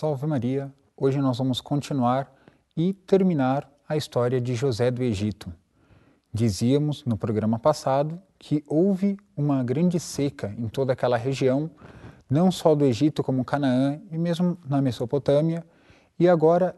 Salve 0.00 0.26
Maria! 0.26 0.72
Hoje 0.96 1.18
nós 1.18 1.36
vamos 1.36 1.60
continuar 1.60 2.34
e 2.74 2.94
terminar 2.94 3.70
a 3.86 3.98
história 3.98 4.40
de 4.40 4.54
José 4.54 4.90
do 4.90 5.02
Egito. 5.02 5.52
Dizíamos 6.32 7.04
no 7.04 7.18
programa 7.18 7.58
passado 7.58 8.18
que 8.38 8.64
houve 8.66 9.18
uma 9.36 9.62
grande 9.62 10.00
seca 10.00 10.54
em 10.56 10.68
toda 10.68 10.94
aquela 10.94 11.18
região, 11.18 11.70
não 12.30 12.50
só 12.50 12.74
do 12.74 12.86
Egito 12.86 13.22
como 13.22 13.44
Canaã 13.44 14.00
e 14.10 14.16
mesmo 14.16 14.56
na 14.66 14.80
Mesopotâmia, 14.80 15.66
e 16.18 16.26
agora 16.26 16.74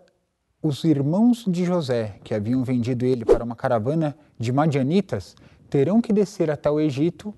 os 0.61 0.83
irmãos 0.83 1.45
de 1.47 1.65
José, 1.65 2.19
que 2.25 2.35
haviam 2.35 2.65
vendido 2.65 3.07
ele 3.07 3.25
para 3.25 3.45
uma 3.45 3.55
caravana 3.55 4.17
de 4.37 4.51
madianitas, 4.51 5.37
terão 5.71 6.01
que 6.01 6.13
descer 6.13 6.51
até 6.51 6.69
o 6.69 6.81
Egito 6.81 7.33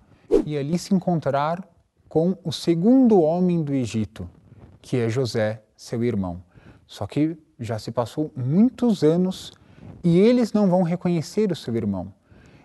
e 0.47 0.57
ali 0.57 0.79
se 0.79 0.95
encontrar 0.95 1.63
com 2.09 2.39
o 2.43 2.51
segundo 2.51 3.21
homem 3.21 3.63
do 3.63 3.75
Egito, 3.75 4.27
que 4.81 4.97
é 4.97 5.11
José, 5.11 5.61
seu 5.85 6.03
irmão. 6.03 6.43
Só 6.87 7.07
que 7.07 7.37
já 7.59 7.79
se 7.79 7.91
passou 7.91 8.33
muitos 8.37 9.03
anos 9.03 9.53
e 10.03 10.19
eles 10.19 10.53
não 10.53 10.69
vão 10.69 10.83
reconhecer 10.83 11.51
o 11.53 11.57
seu 11.57 11.75
irmão. 11.77 12.13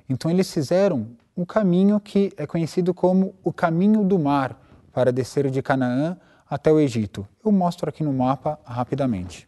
Então 0.07 0.29
eles 0.31 0.51
fizeram 0.51 1.07
um 1.35 1.45
caminho 1.45 1.99
que 1.99 2.33
é 2.35 2.45
conhecido 2.45 2.93
como 2.93 3.35
o 3.43 3.53
caminho 3.53 4.03
do 4.03 4.17
mar 4.19 4.59
para 4.91 5.11
descer 5.11 5.49
de 5.49 5.61
Canaã 5.61 6.17
até 6.49 6.71
o 6.71 6.79
Egito. 6.79 7.27
Eu 7.45 7.51
mostro 7.51 7.87
aqui 7.87 8.03
no 8.03 8.11
mapa 8.11 8.59
rapidamente. 8.65 9.47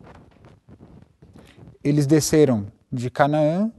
Eles 1.84 2.06
desceram 2.06 2.68
de 2.92 3.10
Canaã 3.10 3.72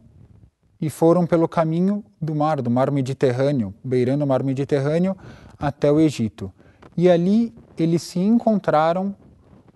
e 0.81 0.91
foram 0.91 1.25
pelo 1.25 1.49
caminho 1.49 2.05
do 2.21 2.35
mar, 2.35 2.61
do 2.61 2.71
mar 2.71 2.91
Mediterrâneo, 2.91 3.73
beirando 3.85 4.25
o 4.25 4.27
mar 4.27 4.43
Mediterrâneo 4.43 5.17
até 5.59 5.91
o 5.91 6.01
Egito. 6.01 6.53
E 6.97 7.09
ali 7.09 7.55
eles 7.79 8.03
se 8.03 8.19
encontraram 8.19 9.15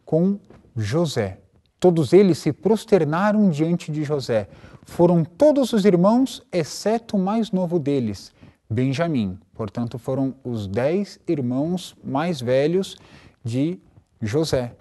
com 0.06 0.38
José. 0.74 1.40
Todos 1.78 2.14
eles 2.14 2.38
se 2.38 2.52
prosternaram 2.52 3.50
diante 3.50 3.92
de 3.92 4.02
José. 4.02 4.48
Foram 4.84 5.24
todos 5.24 5.72
os 5.72 5.84
irmãos, 5.84 6.42
exceto 6.50 7.16
o 7.16 7.20
mais 7.20 7.50
novo 7.50 7.78
deles, 7.78 8.32
Benjamim. 8.70 9.38
Portanto, 9.52 9.98
foram 9.98 10.34
os 10.42 10.66
dez 10.66 11.20
irmãos 11.28 11.94
mais 12.02 12.40
velhos 12.40 12.96
de 13.44 13.78
José. 14.22 14.74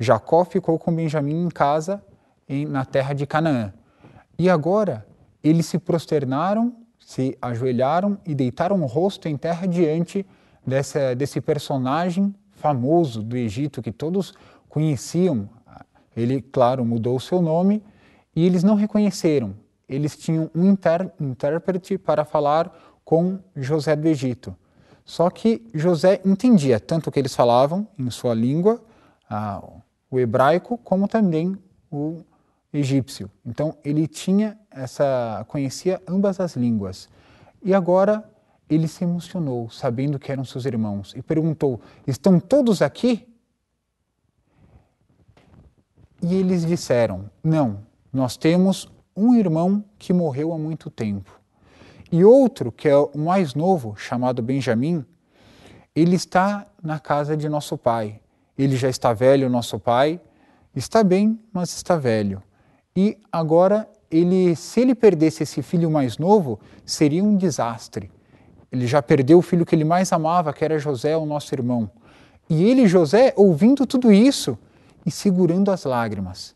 Jacó 0.00 0.44
ficou 0.44 0.78
com 0.78 0.94
Benjamim 0.94 1.44
em 1.44 1.48
casa, 1.48 2.02
em, 2.48 2.66
na 2.66 2.84
terra 2.84 3.14
de 3.14 3.26
Canaã. 3.26 3.72
E 4.38 4.50
agora 4.50 5.06
eles 5.44 5.66
se 5.66 5.78
prosternaram, 5.78 6.74
se 6.98 7.36
ajoelharam 7.40 8.18
e 8.26 8.34
deitaram 8.34 8.82
o 8.82 8.86
rosto 8.86 9.28
em 9.28 9.36
terra 9.36 9.66
diante 9.66 10.26
dessa, 10.66 11.14
desse 11.14 11.40
personagem 11.40 12.34
famoso 12.62 13.22
do 13.22 13.36
Egito 13.36 13.82
que 13.82 13.90
todos 13.90 14.32
conheciam. 14.72 15.50
Ele, 16.16 16.40
claro, 16.40 16.82
mudou 16.82 17.16
o 17.16 17.20
seu 17.20 17.42
nome 17.42 17.82
e 18.34 18.46
eles 18.46 18.64
não 18.64 18.74
reconheceram. 18.74 19.54
Eles 19.86 20.16
tinham 20.16 20.50
um 20.54 20.74
intérprete 21.20 21.98
para 21.98 22.24
falar 22.24 22.74
com 23.04 23.38
José 23.54 23.94
do 23.94 24.08
Egito. 24.08 24.56
Só 25.04 25.28
que 25.28 25.68
José 25.74 26.22
entendia 26.24 26.80
tanto 26.80 27.08
o 27.08 27.12
que 27.12 27.18
eles 27.18 27.34
falavam 27.34 27.86
em 27.98 28.08
sua 28.08 28.32
língua, 28.32 28.82
ah, 29.28 29.62
o 30.10 30.18
hebraico, 30.18 30.78
como 30.78 31.06
também 31.06 31.54
o 31.90 32.22
egípcio. 32.72 33.30
Então 33.44 33.76
ele 33.84 34.06
tinha 34.06 34.58
essa 34.70 35.44
conhecia 35.48 36.00
ambas 36.08 36.40
as 36.40 36.56
línguas. 36.56 37.10
E 37.62 37.74
agora 37.74 38.24
ele 38.70 38.88
se 38.88 39.04
emocionou, 39.04 39.68
sabendo 39.68 40.18
que 40.18 40.32
eram 40.32 40.46
seus 40.46 40.64
irmãos, 40.64 41.12
e 41.14 41.20
perguntou: 41.20 41.78
Estão 42.06 42.40
todos 42.40 42.80
aqui? 42.80 43.28
E 46.22 46.36
eles 46.36 46.64
disseram: 46.64 47.28
Não, 47.42 47.80
nós 48.12 48.36
temos 48.36 48.88
um 49.16 49.34
irmão 49.34 49.84
que 49.98 50.12
morreu 50.12 50.52
há 50.52 50.58
muito 50.58 50.88
tempo. 50.88 51.40
E 52.10 52.24
outro, 52.24 52.70
que 52.70 52.88
é 52.88 52.96
o 52.96 53.10
mais 53.16 53.54
novo, 53.54 53.94
chamado 53.96 54.40
Benjamim, 54.42 55.04
ele 55.94 56.14
está 56.14 56.66
na 56.82 56.98
casa 56.98 57.36
de 57.36 57.48
nosso 57.48 57.76
pai. 57.76 58.20
Ele 58.56 58.76
já 58.76 58.88
está 58.88 59.12
velho, 59.12 59.48
nosso 59.48 59.78
pai, 59.78 60.20
está 60.76 61.02
bem, 61.02 61.40
mas 61.52 61.74
está 61.74 61.96
velho. 61.96 62.42
E 62.94 63.18
agora 63.30 63.88
ele, 64.10 64.54
se 64.54 64.80
ele 64.80 64.94
perdesse 64.94 65.42
esse 65.42 65.62
filho 65.62 65.90
mais 65.90 66.18
novo, 66.18 66.60
seria 66.84 67.24
um 67.24 67.36
desastre. 67.36 68.10
Ele 68.70 68.86
já 68.86 69.02
perdeu 69.02 69.38
o 69.38 69.42
filho 69.42 69.66
que 69.66 69.74
ele 69.74 69.84
mais 69.84 70.12
amava, 70.12 70.52
que 70.52 70.64
era 70.64 70.78
José, 70.78 71.16
o 71.16 71.26
nosso 71.26 71.54
irmão. 71.54 71.90
E 72.48 72.62
ele, 72.64 72.86
José, 72.86 73.32
ouvindo 73.36 73.86
tudo 73.86 74.12
isso 74.12 74.58
e 75.04 75.10
segurando 75.10 75.70
as 75.70 75.84
lágrimas. 75.84 76.54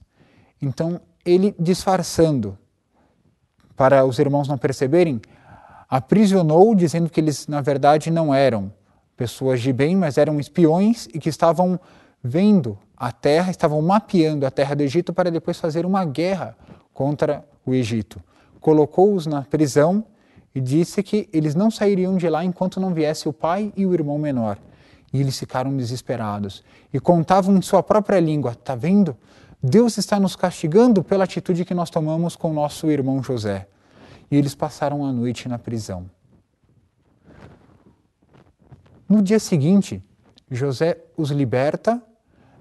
Então, 0.61 1.01
ele 1.25 1.55
disfarçando, 1.59 2.57
para 3.77 4.05
os 4.05 4.19
irmãos 4.19 4.49
não 4.49 4.57
perceberem, 4.57 5.21
aprisionou, 5.89 6.75
dizendo 6.75 7.11
que 7.11 7.21
eles, 7.21 7.47
na 7.47 7.61
verdade, 7.61 8.11
não 8.11 8.35
eram 8.35 8.73
pessoas 9.17 9.61
de 9.61 9.73
bem, 9.73 9.97
mas 9.97 10.19
eram 10.19 10.39
espiões 10.39 11.09
e 11.13 11.19
que 11.19 11.29
estavam 11.29 11.79
vendo 12.23 12.79
a 12.97 13.13
terra, 13.13 13.51
estavam 13.51 13.81
mapeando 13.83 14.47
a 14.47 14.51
terra 14.51 14.75
do 14.75 14.83
Egito 14.83 15.13
para 15.13 15.31
depois 15.31 15.59
fazer 15.59 15.85
uma 15.85 16.05
guerra 16.05 16.57
contra 16.93 17.45
o 17.65 17.75
Egito. 17.75 18.21
Colocou-os 18.61 19.27
na 19.27 19.43
prisão 19.43 20.05
e 20.55 20.61
disse 20.61 21.03
que 21.03 21.29
eles 21.33 21.55
não 21.55 21.71
sairiam 21.71 22.17
de 22.17 22.29
lá 22.29 22.45
enquanto 22.45 22.81
não 22.81 22.95
viesse 22.95 23.29
o 23.29 23.33
pai 23.33 23.73
e 23.77 23.85
o 23.85 23.93
irmão 23.93 24.19
menor. 24.19 24.59
E 25.17 25.21
eles 25.21 25.39
ficaram 25.39 25.75
desesperados 25.75 26.63
e 26.93 27.01
contavam 27.01 27.57
em 27.57 27.63
sua 27.63 27.83
própria 27.83 28.21
língua: 28.21 28.53
Está 28.53 28.75
vendo? 28.75 29.17
Deus 29.63 29.97
está 29.97 30.21
nos 30.21 30.37
castigando 30.37 31.03
pela 31.03 31.25
atitude 31.25 31.65
que 31.65 31.73
nós 31.73 31.89
tomamos 31.89 32.37
com 32.37 32.53
nosso 32.53 32.91
irmão 32.91 33.23
José. 33.23 33.67
E 34.31 34.37
eles 34.37 34.55
passaram 34.55 35.07
a 35.07 35.11
noite 35.11 35.49
na 35.49 35.59
prisão. 35.59 36.05
No 39.09 39.23
dia 39.23 39.39
seguinte, 39.39 40.05
José 40.51 40.99
os 41.17 41.31
liberta 41.31 42.03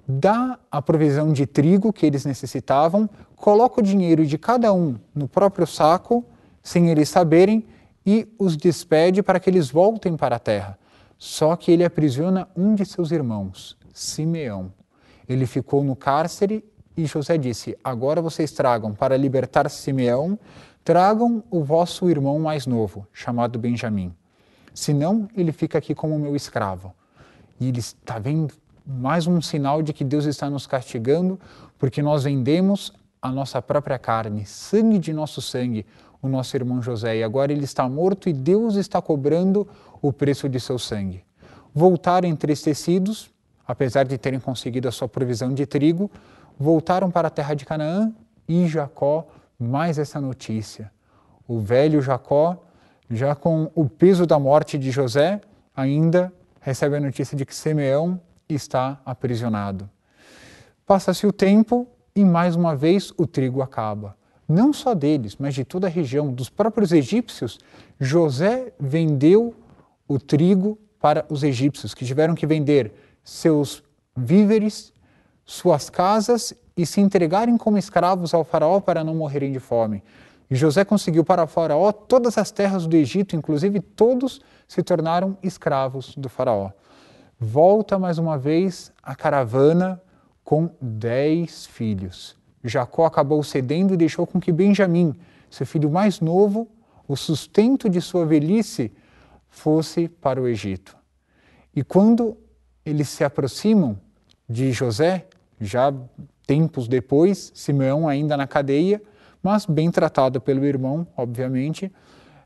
dá 0.08 0.58
a 0.70 0.80
provisão 0.80 1.34
de 1.34 1.44
trigo 1.44 1.92
que 1.92 2.06
eles 2.06 2.24
necessitavam, 2.24 3.10
coloca 3.34 3.80
o 3.80 3.84
dinheiro 3.84 4.24
de 4.24 4.38
cada 4.38 4.72
um 4.72 4.96
no 5.14 5.28
próprio 5.28 5.66
saco, 5.66 6.24
sem 6.62 6.88
eles 6.88 7.10
saberem, 7.10 7.66
e 8.06 8.26
os 8.38 8.56
despede 8.56 9.22
para 9.22 9.38
que 9.38 9.50
eles 9.50 9.68
voltem 9.68 10.16
para 10.16 10.36
a 10.36 10.38
terra. 10.38 10.78
Só 11.18 11.56
que 11.56 11.70
ele 11.70 11.84
aprisiona 11.84 12.48
um 12.56 12.74
de 12.74 12.84
seus 12.84 13.10
irmãos, 13.10 13.76
Simeão. 13.92 14.72
Ele 15.28 15.46
ficou 15.46 15.82
no 15.82 15.96
cárcere 15.96 16.64
e 16.96 17.06
José 17.06 17.36
disse: 17.36 17.76
Agora 17.82 18.20
vocês 18.22 18.52
tragam 18.52 18.94
para 18.94 19.16
libertar 19.16 19.68
Simeão, 19.70 20.38
tragam 20.84 21.42
o 21.50 21.64
vosso 21.64 22.08
irmão 22.08 22.38
mais 22.38 22.66
novo, 22.66 23.06
chamado 23.12 23.58
Benjamim. 23.58 24.14
Senão, 24.74 25.28
ele 25.34 25.52
fica 25.52 25.78
aqui 25.78 25.94
como 25.94 26.18
meu 26.18 26.36
escravo. 26.36 26.92
E 27.58 27.68
ele 27.68 27.80
está 27.80 28.18
vendo, 28.18 28.52
mais 28.86 29.26
um 29.26 29.40
sinal 29.40 29.82
de 29.82 29.92
que 29.92 30.04
Deus 30.04 30.26
está 30.26 30.50
nos 30.50 30.66
castigando 30.66 31.40
porque 31.78 32.02
nós 32.02 32.24
vendemos 32.24 32.92
a 33.20 33.32
nossa 33.32 33.60
própria 33.60 33.98
carne, 33.98 34.46
sangue 34.46 34.98
de 34.98 35.12
nosso 35.12 35.42
sangue, 35.42 35.84
o 36.22 36.28
nosso 36.28 36.56
irmão 36.56 36.80
José. 36.80 37.16
E 37.16 37.22
agora 37.22 37.52
ele 37.52 37.64
está 37.64 37.88
morto 37.88 38.28
e 38.28 38.32
Deus 38.32 38.76
está 38.76 39.00
cobrando 39.00 39.66
o 40.08 40.12
preço 40.12 40.48
de 40.48 40.60
seu 40.60 40.78
sangue. 40.78 41.24
Voltaram 41.74 42.28
entristecidos, 42.28 43.30
apesar 43.66 44.04
de 44.04 44.16
terem 44.16 44.40
conseguido 44.40 44.88
a 44.88 44.92
sua 44.92 45.08
provisão 45.08 45.52
de 45.52 45.66
trigo, 45.66 46.10
voltaram 46.58 47.10
para 47.10 47.28
a 47.28 47.30
terra 47.30 47.54
de 47.54 47.64
Canaã 47.64 48.12
e 48.48 48.66
Jacó, 48.66 49.26
mais 49.58 49.98
essa 49.98 50.20
notícia. 50.20 50.90
O 51.48 51.60
velho 51.60 52.00
Jacó, 52.00 52.62
já 53.10 53.34
com 53.34 53.70
o 53.74 53.88
peso 53.88 54.26
da 54.26 54.38
morte 54.38 54.78
de 54.78 54.90
José, 54.90 55.40
ainda 55.74 56.32
recebe 56.60 56.96
a 56.96 57.00
notícia 57.00 57.36
de 57.36 57.44
que 57.44 57.54
Simeão 57.54 58.20
está 58.48 59.00
aprisionado. 59.04 59.88
Passa-se 60.86 61.26
o 61.26 61.32
tempo 61.32 61.86
e 62.14 62.24
mais 62.24 62.54
uma 62.54 62.76
vez 62.76 63.12
o 63.16 63.26
trigo 63.26 63.60
acaba. 63.60 64.16
Não 64.48 64.72
só 64.72 64.94
deles, 64.94 65.36
mas 65.36 65.54
de 65.54 65.64
toda 65.64 65.88
a 65.88 65.90
região, 65.90 66.32
dos 66.32 66.48
próprios 66.48 66.92
egípcios, 66.92 67.58
José 67.98 68.72
vendeu 68.78 69.54
o 70.08 70.18
trigo 70.18 70.78
para 71.00 71.24
os 71.28 71.42
egípcios, 71.42 71.94
que 71.94 72.04
tiveram 72.04 72.34
que 72.34 72.46
vender 72.46 72.92
seus 73.22 73.82
víveres, 74.16 74.92
suas 75.44 75.90
casas 75.90 76.54
e 76.76 76.84
se 76.84 77.00
entregarem 77.00 77.56
como 77.56 77.78
escravos 77.78 78.34
ao 78.34 78.44
faraó 78.44 78.80
para 78.80 79.04
não 79.04 79.14
morrerem 79.14 79.52
de 79.52 79.60
fome. 79.60 80.02
E 80.50 80.54
José 80.54 80.84
conseguiu 80.84 81.24
para 81.24 81.44
o 81.44 81.46
faraó 81.46 81.92
todas 81.92 82.38
as 82.38 82.50
terras 82.50 82.86
do 82.86 82.96
Egito, 82.96 83.34
inclusive 83.34 83.80
todos 83.80 84.40
se 84.66 84.82
tornaram 84.82 85.36
escravos 85.42 86.14
do 86.16 86.28
faraó 86.28 86.70
volta 87.38 87.98
mais 87.98 88.18
uma 88.18 88.38
vez 88.38 88.92
a 89.02 89.14
caravana 89.14 90.00
com 90.42 90.70
dez 90.80 91.66
filhos. 91.66 92.36
Jacó 92.64 93.04
acabou 93.04 93.42
cedendo 93.42 93.94
e 93.94 93.96
deixou 93.96 94.26
com 94.26 94.40
que 94.40 94.50
Benjamim, 94.50 95.14
seu 95.50 95.66
filho 95.66 95.90
mais 95.90 96.20
novo, 96.20 96.68
o 97.06 97.16
sustento 97.16 97.88
de 97.88 98.00
sua 98.00 98.24
velhice, 98.24 98.92
fosse 99.56 100.06
para 100.06 100.40
o 100.40 100.46
Egito. 100.46 100.96
E 101.74 101.82
quando 101.82 102.36
eles 102.84 103.08
se 103.08 103.24
aproximam 103.24 103.98
de 104.48 104.70
José, 104.70 105.26
já 105.58 105.92
tempos 106.46 106.86
depois, 106.86 107.50
Simeão 107.54 108.06
ainda 108.06 108.36
na 108.36 108.46
cadeia, 108.46 109.02
mas 109.42 109.64
bem 109.64 109.90
tratado 109.90 110.40
pelo 110.40 110.64
irmão, 110.64 111.06
obviamente. 111.16 111.90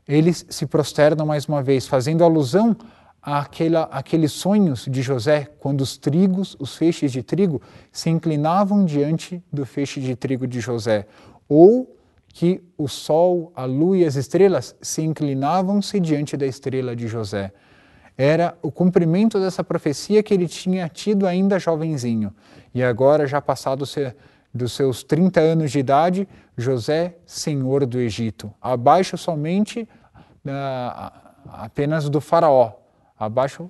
Eles 0.07 0.45
se 0.49 0.65
prosternam 0.65 1.25
mais 1.25 1.45
uma 1.45 1.61
vez, 1.61 1.85
fazendo 1.85 2.23
alusão 2.23 2.75
àquela, 3.21 3.83
àqueles 3.91 4.31
sonhos 4.31 4.85
de 4.89 5.01
José, 5.01 5.49
quando 5.59 5.81
os 5.81 5.97
trigos, 5.97 6.55
os 6.59 6.75
feixes 6.75 7.11
de 7.11 7.21
trigo, 7.21 7.61
se 7.91 8.09
inclinavam 8.09 8.85
diante 8.85 9.43
do 9.51 9.65
feixe 9.65 9.99
de 9.99 10.15
trigo 10.15 10.47
de 10.47 10.61
José, 10.61 11.07
ou 11.47 12.00
que 12.31 12.63
o 12.77 12.87
sol, 12.87 13.51
a 13.55 13.65
lua 13.65 13.97
e 13.97 14.05
as 14.05 14.15
estrelas 14.15 14.75
se 14.81 15.01
inclinavam-se 15.01 15.99
diante 15.99 16.37
da 16.37 16.45
estrela 16.45 16.95
de 16.95 17.07
José. 17.07 17.51
Era 18.17 18.57
o 18.61 18.71
cumprimento 18.71 19.39
dessa 19.39 19.63
profecia 19.63 20.23
que 20.23 20.33
ele 20.33 20.47
tinha 20.47 20.87
tido 20.87 21.27
ainda 21.27 21.59
jovenzinho. 21.59 22.33
E 22.73 22.83
agora, 22.83 23.27
já 23.27 23.41
passado 23.41 23.85
dos 24.53 24.71
seus 24.73 25.03
30 25.03 25.39
anos 25.39 25.71
de 25.71 25.79
idade, 25.79 26.27
José, 26.57 27.17
senhor 27.25 27.85
do 27.85 27.99
Egito, 27.99 28.53
abaixo 28.61 29.17
somente 29.17 29.87
uh, 30.45 31.11
apenas 31.47 32.09
do 32.09 32.21
faraó, 32.21 32.73
abaixo 33.17 33.69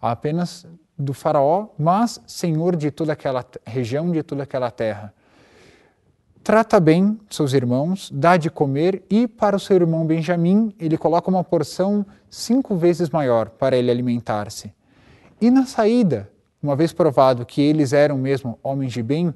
apenas 0.00 0.66
do 0.98 1.14
faraó, 1.14 1.68
mas 1.78 2.20
senhor 2.26 2.76
de 2.76 2.90
toda 2.90 3.12
aquela 3.12 3.44
região, 3.64 4.10
de 4.10 4.22
toda 4.22 4.42
aquela 4.42 4.70
terra 4.70 5.14
trata 6.42 6.80
bem 6.80 7.18
seus 7.30 7.52
irmãos, 7.52 8.10
dá 8.12 8.36
de 8.36 8.50
comer 8.50 9.04
e 9.08 9.28
para 9.28 9.56
o 9.56 9.60
seu 9.60 9.76
irmão 9.76 10.04
Benjamim 10.04 10.74
ele 10.78 10.98
coloca 10.98 11.30
uma 11.30 11.44
porção 11.44 12.04
cinco 12.28 12.76
vezes 12.76 13.08
maior 13.10 13.48
para 13.50 13.76
ele 13.76 13.90
alimentar-se. 13.90 14.72
E 15.40 15.50
na 15.50 15.66
saída, 15.66 16.28
uma 16.60 16.74
vez 16.74 16.92
provado 16.92 17.46
que 17.46 17.60
eles 17.60 17.92
eram 17.92 18.18
mesmo 18.18 18.58
homens 18.62 18.92
de 18.92 19.02
bem, 19.02 19.32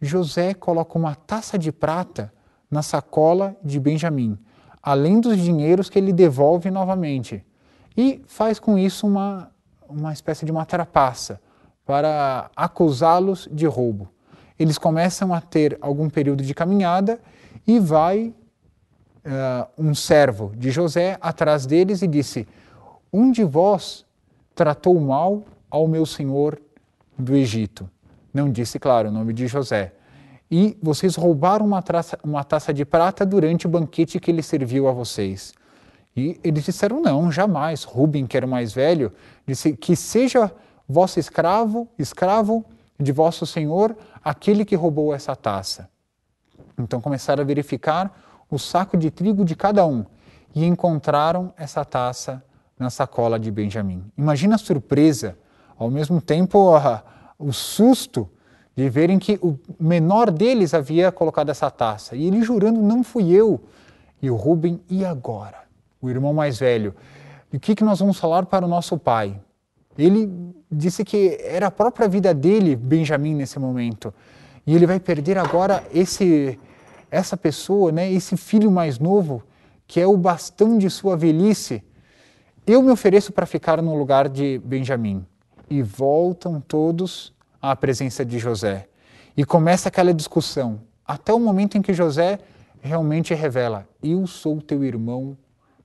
José 0.00 0.54
coloca 0.54 0.96
uma 0.96 1.14
taça 1.14 1.58
de 1.58 1.72
prata 1.72 2.32
na 2.70 2.82
sacola 2.82 3.56
de 3.62 3.80
Benjamim, 3.80 4.38
além 4.80 5.20
dos 5.20 5.36
dinheiros 5.36 5.90
que 5.90 5.98
ele 5.98 6.12
devolve 6.12 6.70
novamente, 6.70 7.44
e 7.96 8.22
faz 8.26 8.60
com 8.60 8.78
isso 8.78 9.06
uma, 9.06 9.50
uma 9.88 10.12
espécie 10.12 10.46
de 10.46 10.52
uma 10.52 10.64
trapaça 10.64 11.40
para 11.84 12.50
acusá-los 12.54 13.48
de 13.50 13.66
roubo 13.66 14.08
eles 14.60 14.76
começam 14.76 15.32
a 15.32 15.40
ter 15.40 15.78
algum 15.80 16.10
período 16.10 16.44
de 16.44 16.52
caminhada 16.52 17.18
e 17.66 17.80
vai 17.80 18.34
uh, 19.24 19.66
um 19.78 19.94
servo 19.94 20.52
de 20.54 20.70
José 20.70 21.16
atrás 21.18 21.64
deles 21.64 22.02
e 22.02 22.06
disse: 22.06 22.46
Um 23.10 23.32
de 23.32 23.42
vós 23.42 24.04
tratou 24.54 25.00
mal 25.00 25.44
ao 25.70 25.88
meu 25.88 26.04
senhor 26.04 26.60
do 27.18 27.34
Egito. 27.34 27.88
Não 28.34 28.50
disse, 28.50 28.78
claro, 28.78 29.08
o 29.08 29.12
nome 29.12 29.32
de 29.32 29.46
José. 29.46 29.94
E 30.50 30.76
vocês 30.82 31.16
roubaram 31.16 31.64
uma 31.64 31.80
taça, 31.80 32.18
uma 32.22 32.44
taça 32.44 32.74
de 32.74 32.84
prata 32.84 33.24
durante 33.24 33.66
o 33.66 33.70
banquete 33.70 34.20
que 34.20 34.30
ele 34.30 34.42
serviu 34.42 34.88
a 34.88 34.92
vocês. 34.92 35.54
E 36.14 36.38
eles 36.44 36.64
disseram: 36.64 37.00
Não, 37.00 37.32
jamais. 37.32 37.84
Rubem, 37.84 38.26
que 38.26 38.36
era 38.36 38.44
o 38.44 38.48
mais 38.48 38.74
velho, 38.74 39.10
disse: 39.46 39.74
Que 39.74 39.96
seja 39.96 40.52
vosso 40.86 41.18
escravo, 41.18 41.88
escravo 41.98 42.62
de 43.00 43.12
vosso 43.12 43.46
senhor 43.46 43.96
aquele 44.22 44.64
que 44.64 44.76
roubou 44.76 45.14
essa 45.14 45.34
taça. 45.34 45.88
Então 46.78 47.00
começaram 47.00 47.42
a 47.42 47.46
verificar 47.46 48.44
o 48.50 48.58
saco 48.58 48.96
de 48.96 49.10
trigo 49.10 49.44
de 49.44 49.56
cada 49.56 49.86
um 49.86 50.04
e 50.54 50.64
encontraram 50.64 51.52
essa 51.56 51.84
taça 51.84 52.42
na 52.78 52.90
sacola 52.90 53.38
de 53.38 53.50
Benjamim. 53.50 54.04
Imagina 54.16 54.56
a 54.56 54.58
surpresa, 54.58 55.36
ao 55.78 55.90
mesmo 55.90 56.20
tempo 56.20 56.74
a, 56.74 57.02
o 57.38 57.52
susto 57.52 58.28
de 58.76 58.88
verem 58.88 59.18
que 59.18 59.38
o 59.42 59.58
menor 59.78 60.30
deles 60.30 60.74
havia 60.74 61.12
colocado 61.12 61.50
essa 61.50 61.70
taça. 61.70 62.16
E 62.16 62.26
ele 62.26 62.42
jurando, 62.42 62.80
não 62.80 63.02
fui 63.02 63.30
eu. 63.30 63.60
E 64.22 64.30
o 64.30 64.36
Rubem, 64.36 64.80
e 64.88 65.04
agora? 65.04 65.64
O 66.00 66.08
irmão 66.08 66.32
mais 66.32 66.58
velho. 66.58 66.94
E 67.52 67.56
o 67.56 67.60
que, 67.60 67.74
que 67.74 67.84
nós 67.84 67.98
vamos 67.98 68.18
falar 68.18 68.46
para 68.46 68.64
o 68.64 68.68
nosso 68.68 68.98
pai? 68.98 69.38
Ele 70.04 70.54
disse 70.70 71.04
que 71.04 71.38
era 71.42 71.66
a 71.66 71.70
própria 71.70 72.08
vida 72.08 72.32
dele, 72.32 72.76
Benjamim, 72.76 73.34
nesse 73.34 73.58
momento. 73.58 74.14
E 74.66 74.74
ele 74.74 74.86
vai 74.86 75.00
perder 75.00 75.36
agora 75.36 75.84
esse, 75.92 76.58
essa 77.10 77.36
pessoa, 77.36 77.90
né, 77.92 78.10
esse 78.10 78.36
filho 78.36 78.70
mais 78.70 78.98
novo, 78.98 79.42
que 79.86 80.00
é 80.00 80.06
o 80.06 80.16
bastão 80.16 80.78
de 80.78 80.88
sua 80.88 81.16
velhice. 81.16 81.82
Eu 82.66 82.82
me 82.82 82.90
ofereço 82.90 83.32
para 83.32 83.46
ficar 83.46 83.82
no 83.82 83.96
lugar 83.96 84.28
de 84.28 84.60
Benjamim. 84.64 85.24
E 85.68 85.82
voltam 85.82 86.60
todos 86.60 87.32
à 87.60 87.74
presença 87.76 88.24
de 88.24 88.38
José. 88.38 88.88
E 89.36 89.44
começa 89.44 89.88
aquela 89.88 90.12
discussão, 90.12 90.80
até 91.06 91.32
o 91.32 91.38
momento 91.38 91.78
em 91.78 91.82
que 91.82 91.92
José 91.92 92.38
realmente 92.80 93.34
revela: 93.34 93.86
Eu 94.02 94.26
sou 94.26 94.60
teu 94.60 94.82
irmão 94.82 95.36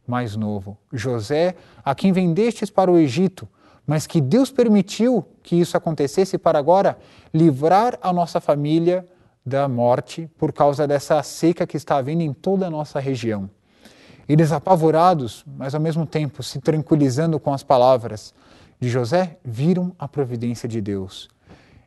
mais 0.07 0.35
novo, 0.35 0.77
José, 0.91 1.55
a 1.83 1.93
quem 1.93 2.11
vendestes 2.11 2.69
para 2.69 2.91
o 2.91 2.97
Egito 2.97 3.47
mas 3.85 4.07
que 4.07 4.19
Deus 4.19 4.51
permitiu 4.51 5.25
que 5.43 5.55
isso 5.55 5.77
acontecesse 5.77 6.37
para 6.37 6.57
agora 6.57 6.97
livrar 7.33 7.97
a 8.01 8.11
nossa 8.11 8.39
família 8.39 9.07
da 9.45 9.67
morte 9.67 10.29
por 10.37 10.51
causa 10.51 10.87
dessa 10.87 11.21
seca 11.21 11.67
que 11.67 11.77
está 11.77 11.97
havendo 11.97 12.21
em 12.21 12.33
toda 12.33 12.65
a 12.65 12.69
nossa 12.69 12.99
região. 12.99 13.49
Eles 14.27 14.51
apavorados, 14.51 15.45
mas 15.45 15.75
ao 15.75 15.81
mesmo 15.81 16.05
tempo 16.05 16.41
se 16.41 16.59
tranquilizando 16.59 17.39
com 17.39 17.53
as 17.53 17.61
palavras 17.61 18.33
de 18.79 18.89
José, 18.89 19.37
viram 19.43 19.93
a 19.99 20.07
providência 20.07 20.67
de 20.67 20.81
Deus. 20.81 21.29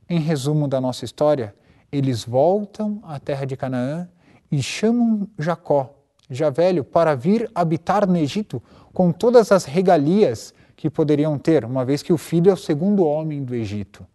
Em 0.08 0.20
resumo 0.20 0.68
da 0.68 0.80
nossa 0.80 1.04
história, 1.04 1.54
eles 1.90 2.24
voltam 2.24 3.00
à 3.02 3.18
terra 3.18 3.44
de 3.44 3.56
Canaã 3.56 4.08
e 4.50 4.62
chamam 4.62 5.28
Jacó, 5.36 5.94
já 6.30 6.48
velho, 6.48 6.84
para 6.84 7.14
vir 7.14 7.50
habitar 7.54 8.06
no 8.06 8.16
Egito 8.16 8.62
com 8.92 9.10
todas 9.10 9.50
as 9.50 9.64
regalias 9.64 10.54
que 10.78 10.88
poderiam 10.88 11.36
ter, 11.36 11.64
uma 11.64 11.84
vez 11.84 12.04
que 12.04 12.12
o 12.12 12.16
filho 12.16 12.50
é 12.50 12.54
o 12.54 12.56
segundo 12.56 13.04
homem 13.04 13.42
do 13.42 13.52
Egito. 13.52 14.06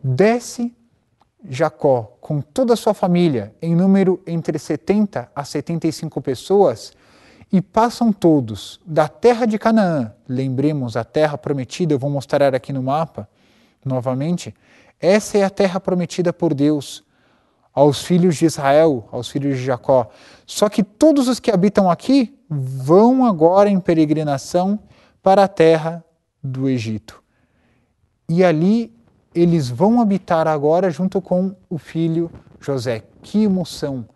Desce 0.00 0.72
Jacó 1.50 2.16
com 2.20 2.40
toda 2.40 2.74
a 2.74 2.76
sua 2.76 2.94
família, 2.94 3.52
em 3.60 3.74
número 3.74 4.22
entre 4.24 4.56
70 4.56 5.28
a 5.34 5.44
75 5.44 6.22
pessoas, 6.22 6.92
e 7.52 7.60
passam 7.60 8.12
todos 8.12 8.80
da 8.86 9.08
terra 9.08 9.46
de 9.46 9.58
Canaã, 9.58 10.12
lembremos 10.28 10.96
a 10.96 11.02
terra 11.02 11.36
prometida, 11.36 11.92
eu 11.92 11.98
vou 11.98 12.08
mostrar 12.08 12.54
aqui 12.54 12.72
no 12.72 12.84
mapa 12.84 13.28
novamente. 13.84 14.54
Essa 15.00 15.38
é 15.38 15.42
a 15.42 15.50
terra 15.50 15.80
prometida 15.80 16.32
por 16.32 16.54
Deus 16.54 17.02
aos 17.74 18.02
filhos 18.02 18.36
de 18.36 18.46
Israel, 18.46 19.08
aos 19.10 19.28
filhos 19.28 19.58
de 19.58 19.64
Jacó. 19.64 20.08
Só 20.46 20.68
que 20.68 20.82
todos 20.82 21.26
os 21.26 21.40
que 21.40 21.50
habitam 21.50 21.90
aqui 21.90 22.38
vão 22.48 23.26
agora 23.26 23.68
em 23.68 23.80
peregrinação 23.80 24.78
para 25.22 25.44
a 25.44 25.48
terra 25.48 26.04
do 26.42 26.68
Egito. 26.68 27.22
E 28.28 28.44
ali 28.44 28.94
eles 29.34 29.68
vão 29.68 30.00
habitar 30.00 30.46
agora 30.46 30.90
junto 30.90 31.20
com 31.20 31.56
o 31.68 31.76
filho 31.76 32.30
José. 32.60 33.02
Que 33.22 33.42
emoção 33.42 34.06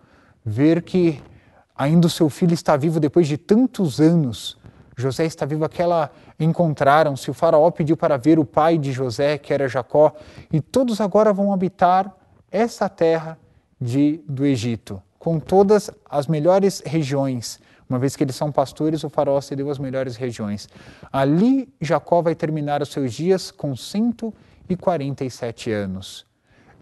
ver 0.45 0.83
que 0.83 1.21
ainda 1.77 2.07
o 2.07 2.11
seu 2.11 2.31
filho 2.31 2.55
está 2.55 2.77
vivo 2.77 3.01
depois 3.01 3.27
de 3.27 3.37
tantos 3.37 4.01
anos. 4.01 4.57
José 4.97 5.25
está 5.25 5.45
vivo, 5.45 5.65
aquela 5.65 6.11
encontraram-se, 6.39 7.31
o 7.31 7.35
faraó 7.35 7.71
pediu 7.71 7.97
para 7.97 8.17
ver 8.17 8.39
o 8.39 8.45
pai 8.45 8.79
de 8.79 8.93
José, 8.93 9.39
que 9.39 9.53
era 9.53 9.69
Jacó, 9.69 10.13
e 10.53 10.61
todos 10.61 11.01
agora 11.01 11.33
vão 11.33 11.53
habitar 11.53 12.13
essa 12.51 12.89
terra 12.89 13.39
de, 13.81 14.21
do 14.29 14.45
Egito, 14.45 15.03
com 15.19 15.39
todas 15.39 15.91
as 16.09 16.27
melhores 16.27 16.83
regiões, 16.85 17.61
uma 17.89 17.99
vez 17.99 18.15
que 18.15 18.23
eles 18.23 18.37
são 18.37 18.53
pastores, 18.53 19.03
o 19.03 19.09
faraó 19.09 19.41
cedeu 19.41 19.71
as 19.71 19.79
melhores 19.79 20.17
regiões. 20.17 20.69
Ali 21.11 21.73
Jacó 21.81 22.21
vai 22.21 22.35
terminar 22.35 22.83
os 22.83 22.91
seus 22.91 23.15
dias 23.15 23.51
com 23.51 23.75
147 23.75 25.71
anos. 25.73 26.27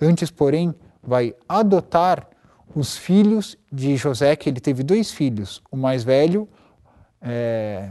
Antes, 0.01 0.31
porém, 0.31 0.75
vai 1.03 1.35
adotar 1.49 2.29
os 2.75 2.97
filhos 2.97 3.57
de 3.73 3.97
José, 3.97 4.35
que 4.35 4.51
ele 4.51 4.61
teve 4.61 4.83
dois 4.83 5.13
filhos, 5.13 5.63
o 5.71 5.77
mais 5.77 6.03
velho, 6.03 6.49
é, 7.23 7.89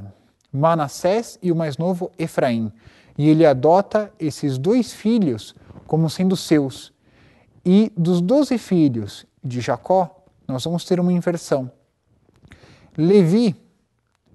Manassés, 0.52 1.40
e 1.42 1.52
o 1.52 1.56
mais 1.56 1.78
novo, 1.78 2.12
Efraim. 2.20 2.72
E 3.18 3.30
ele 3.30 3.46
adota 3.46 4.12
esses 4.20 4.58
dois 4.58 4.94
filhos 4.94 5.56
como 5.88 6.10
sendo 6.10 6.36
seus. 6.36 6.94
E 7.66 7.92
dos 7.98 8.22
doze 8.22 8.58
filhos 8.58 9.26
de 9.44 9.60
Jacó, 9.60 10.24
nós 10.48 10.64
vamos 10.64 10.86
ter 10.86 11.00
uma 11.00 11.12
inversão. 11.12 11.72
Levi, 12.98 13.56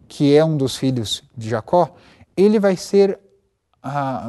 que 0.08 0.34
é 0.34 0.44
um 0.44 0.56
dos 0.56 0.76
filhos 0.76 1.22
de 1.36 1.48
Jacó, 1.48 1.94
ele 2.36 2.58
vai 2.58 2.76
ser 2.76 3.18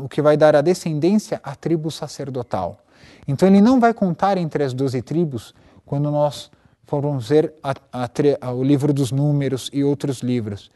o 0.01 0.07
que 0.07 0.21
vai 0.21 0.37
dar 0.37 0.55
a 0.55 0.61
descendência 0.61 1.41
à 1.43 1.55
tribo 1.55 1.89
sacerdotal. 1.89 2.79
Então 3.27 3.47
ele 3.47 3.59
não 3.59 3.79
vai 3.79 3.93
contar 3.93 4.37
entre 4.37 4.63
as 4.63 4.73
doze 4.73 5.01
tribos 5.01 5.53
quando 5.85 6.09
nós 6.11 6.51
formos 6.85 7.29
ver 7.29 7.53
a, 7.63 7.73
a, 7.91 8.51
o 8.53 8.63
livro 8.63 8.93
dos 8.93 9.11
números 9.11 9.69
e 9.73 9.83
outros 9.83 10.19
livros. 10.19 10.69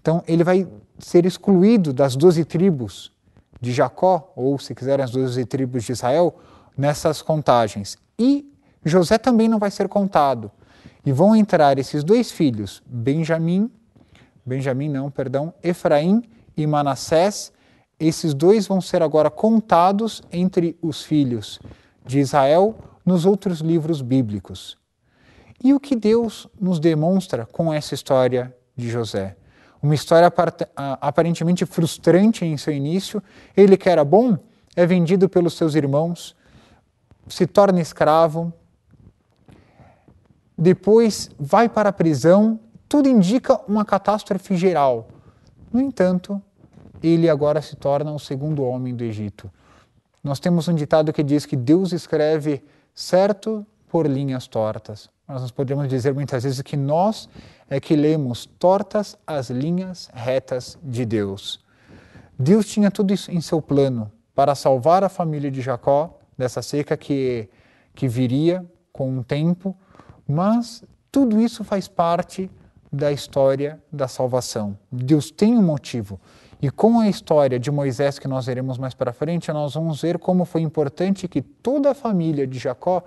Então 0.00 0.22
ele 0.26 0.44
vai 0.44 0.68
ser 0.98 1.24
excluído 1.26 1.92
das 1.92 2.14
doze 2.14 2.44
tribos 2.44 3.12
de 3.60 3.72
Jacó, 3.72 4.32
ou 4.34 4.58
se 4.58 4.74
quiserem 4.74 5.04
as 5.04 5.10
12 5.10 5.44
tribos 5.44 5.84
de 5.84 5.92
Israel, 5.92 6.34
nessas 6.76 7.22
contagens. 7.22 7.96
E 8.18 8.50
José 8.84 9.18
também 9.18 9.48
não 9.48 9.58
vai 9.58 9.70
ser 9.70 9.88
contado. 9.88 10.50
E 11.04 11.12
vão 11.12 11.34
entrar 11.34 11.78
esses 11.78 12.04
dois 12.04 12.30
filhos, 12.30 12.82
Benjamim, 12.86 13.70
Benjamim 14.44 14.88
não, 14.88 15.10
perdão, 15.10 15.54
Efraim 15.62 16.22
e 16.56 16.66
Manassés. 16.66 17.52
Esses 17.98 18.34
dois 18.34 18.66
vão 18.66 18.80
ser 18.80 19.02
agora 19.02 19.30
contados 19.30 20.22
entre 20.32 20.76
os 20.80 21.02
filhos 21.02 21.60
de 22.04 22.18
Israel 22.18 22.76
nos 23.04 23.26
outros 23.26 23.60
livros 23.60 24.02
bíblicos. 24.02 24.78
E 25.62 25.74
o 25.74 25.80
que 25.80 25.94
Deus 25.94 26.48
nos 26.58 26.80
demonstra 26.80 27.46
com 27.46 27.72
essa 27.72 27.94
história 27.94 28.54
de 28.74 28.88
José? 28.88 29.36
Uma 29.82 29.94
história 29.94 30.32
aparentemente 30.76 31.64
frustrante 31.66 32.44
em 32.44 32.56
seu 32.56 32.72
início. 32.72 33.22
Ele 33.56 33.76
que 33.76 33.88
era 33.88 34.04
bom 34.04 34.38
é 34.74 34.86
vendido 34.86 35.28
pelos 35.28 35.54
seus 35.54 35.74
irmãos, 35.74 36.34
se 37.28 37.46
torna 37.46 37.80
escravo, 37.80 38.52
depois 40.56 41.30
vai 41.38 41.68
para 41.68 41.88
a 41.88 41.92
prisão. 41.92 42.60
Tudo 42.88 43.08
indica 43.08 43.58
uma 43.66 43.84
catástrofe 43.84 44.56
geral. 44.56 45.08
No 45.72 45.80
entanto, 45.80 46.42
ele 47.02 47.30
agora 47.30 47.62
se 47.62 47.76
torna 47.76 48.12
o 48.12 48.18
segundo 48.18 48.62
homem 48.64 48.94
do 48.94 49.02
Egito. 49.02 49.50
Nós 50.22 50.38
temos 50.38 50.68
um 50.68 50.74
ditado 50.74 51.12
que 51.12 51.22
diz 51.22 51.46
que 51.46 51.56
Deus 51.56 51.92
escreve 51.92 52.62
certo 52.94 53.64
por 53.88 54.06
linhas 54.06 54.46
tortas. 54.46 55.08
Mas 55.26 55.40
nós 55.40 55.50
podemos 55.50 55.88
dizer 55.88 56.12
muitas 56.12 56.42
vezes 56.42 56.60
que 56.60 56.76
nós 56.76 57.28
é 57.68 57.80
que 57.80 57.96
lemos 57.96 58.44
tortas 58.44 59.16
as 59.26 59.48
linhas 59.48 60.10
retas 60.12 60.76
de 60.82 61.06
Deus. 61.06 61.60
Deus 62.38 62.66
tinha 62.66 62.90
tudo 62.90 63.14
isso 63.14 63.30
em 63.30 63.40
seu 63.40 63.62
plano 63.62 64.10
para 64.34 64.54
salvar 64.54 65.02
a 65.04 65.08
família 65.08 65.50
de 65.50 65.62
Jacó 65.62 66.19
dessa 66.40 66.62
seca 66.62 66.96
que, 66.96 67.48
que 67.94 68.08
viria 68.08 68.64
com 68.92 69.08
um 69.10 69.22
tempo, 69.22 69.76
mas 70.26 70.82
tudo 71.12 71.40
isso 71.40 71.62
faz 71.62 71.86
parte 71.86 72.50
da 72.92 73.12
história 73.12 73.80
da 73.92 74.08
salvação. 74.08 74.76
Deus 74.90 75.30
tem 75.30 75.56
um 75.56 75.62
motivo. 75.62 76.18
E 76.60 76.70
com 76.70 77.00
a 77.00 77.08
história 77.08 77.58
de 77.58 77.70
Moisés, 77.70 78.18
que 78.18 78.28
nós 78.28 78.46
veremos 78.46 78.76
mais 78.76 78.94
para 78.94 79.12
frente, 79.12 79.52
nós 79.52 79.74
vamos 79.74 80.02
ver 80.02 80.18
como 80.18 80.44
foi 80.44 80.60
importante 80.62 81.28
que 81.28 81.40
toda 81.40 81.92
a 81.92 81.94
família 81.94 82.46
de 82.46 82.58
Jacó 82.58 83.02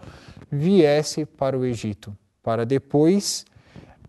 viesse 0.51 1.25
para 1.25 1.57
o 1.57 1.65
Egito, 1.65 2.15
para 2.41 2.65
depois 2.65 3.45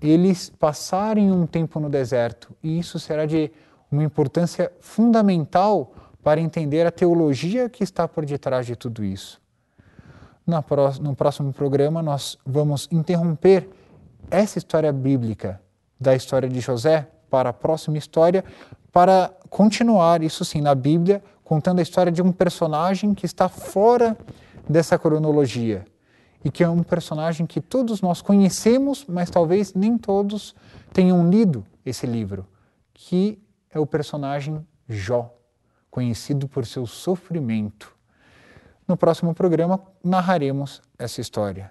eles 0.00 0.50
passarem 0.50 1.31
um 1.31 1.47
tempo 1.47 1.81
no 1.81 1.90
deserto. 1.90 2.54
E 2.62 2.78
isso 2.78 2.99
será 2.99 3.26
de 3.26 3.50
uma 3.90 4.04
importância 4.04 4.73
fundamental 4.81 5.93
para 6.25 6.40
entender 6.40 6.87
a 6.87 6.90
teologia 6.90 7.69
que 7.69 7.85
está 7.85 8.09
por 8.09 8.25
detrás 8.25 8.64
de 8.64 8.75
tudo 8.75 9.04
isso. 9.04 9.40
No 10.47 11.14
próximo 11.14 11.52
programa, 11.52 12.02
nós 12.02 12.38
vamos 12.47 12.88
interromper 12.90 13.69
essa 14.31 14.59
história 14.59 14.90
bíblica 14.90 15.61
da 16.00 16.16
história 16.16 16.49
de 16.49 16.61
José 16.61 17.07
para 17.28 17.50
a 17.50 17.52
próxima 17.52 17.99
história, 17.99 18.43
para 18.90 19.31
continuar, 19.50 20.23
isso 20.23 20.45
sim, 20.47 20.62
na 20.62 20.75
Bíblia, 20.75 21.23
contando 21.45 21.81
a 21.81 21.83
história 21.83 22.11
de 22.11 22.23
um 22.23 22.33
personagem 22.33 23.12
que 23.12 23.26
está 23.26 23.49
fora 23.49 24.16
dessa 24.69 24.99
cronologia 24.99 25.85
e 26.43 26.50
que 26.50 26.64
é 26.64 26.69
um 26.69 26.83
personagem 26.83 27.47
que 27.47 27.61
todos 27.61 28.00
nós 28.00 28.23
conhecemos, 28.23 29.04
mas 29.07 29.28
talvez 29.28 29.75
nem 29.75 29.99
todos 29.99 30.54
tenham 30.93 31.28
lido 31.28 31.66
esse 31.85 32.07
livro, 32.07 32.47
que 32.95 33.38
é 33.71 33.78
o 33.78 33.87
personagem 33.87 34.66
Jó, 34.88 35.34
conhecido 35.95 36.49
por 36.49 36.67
seu 36.67 36.89
sofrimento. 36.89 37.95
No 38.87 38.97
próximo 38.97 39.33
programa 39.33 39.81
narraremos 40.03 40.83
essa 40.99 41.21
história. 41.21 41.71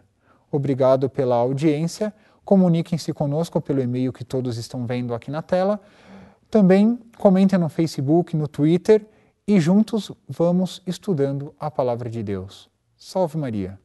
Obrigado 0.50 1.10
pela 1.10 1.36
audiência. 1.36 2.14
Comuniquem-se 2.46 3.12
conosco 3.12 3.60
pelo 3.60 3.82
e-mail 3.82 4.14
que 4.14 4.24
todos 4.24 4.56
estão 4.56 4.86
vendo 4.86 5.14
aqui 5.14 5.30
na 5.30 5.42
tela. 5.42 5.78
Também 6.50 6.98
comentem 7.18 7.60
no 7.60 7.68
Facebook, 7.68 8.34
no 8.38 8.48
Twitter 8.48 9.06
e 9.46 9.60
juntos 9.60 10.10
vamos 10.26 10.82
estudando 10.88 11.54
a 11.60 11.70
palavra 11.70 12.10
de 12.10 12.24
Deus. 12.24 12.70
Salve 12.96 13.38
Maria! 13.38 13.78